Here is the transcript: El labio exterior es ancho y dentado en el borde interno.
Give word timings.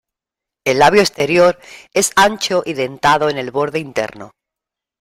El 0.65 0.79
labio 0.79 1.01
exterior 1.01 1.59
es 1.93 2.11
ancho 2.15 2.63
y 2.65 2.73
dentado 2.73 3.29
en 3.29 3.37
el 3.37 3.51
borde 3.51 3.77
interno. 3.77 4.31